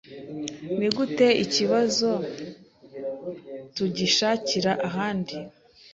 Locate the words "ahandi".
4.87-5.37